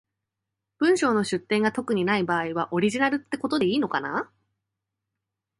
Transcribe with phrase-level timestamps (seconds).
[0.79, 4.31] 文章の出典が特にない場合は、オリジナルってことでいいのかな？